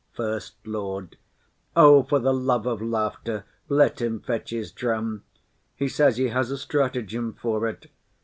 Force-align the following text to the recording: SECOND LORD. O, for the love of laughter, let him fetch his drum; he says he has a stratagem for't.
SECOND 0.17 0.41
LORD. 0.65 1.17
O, 1.75 2.01
for 2.01 2.17
the 2.17 2.33
love 2.33 2.65
of 2.65 2.81
laughter, 2.81 3.45
let 3.69 4.01
him 4.01 4.19
fetch 4.19 4.49
his 4.49 4.71
drum; 4.71 5.23
he 5.75 5.87
says 5.87 6.17
he 6.17 6.29
has 6.29 6.49
a 6.49 6.57
stratagem 6.57 7.33
for't. 7.33 7.85